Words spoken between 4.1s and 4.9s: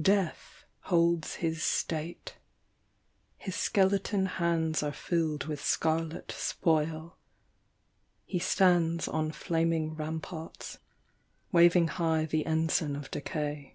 hands